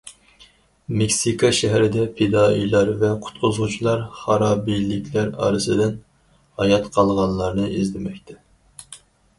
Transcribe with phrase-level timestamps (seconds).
[1.01, 5.95] مېكسىكا شەھىرىدە پىدائىيلار ۋە قۇتقۇزغۇچىلار خارابىلىكلەر ئارىسىدىن
[6.63, 8.43] ھايات قالغانلارنى ئىزدىمەكتە.